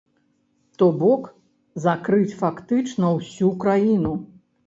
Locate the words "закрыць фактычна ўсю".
1.83-3.51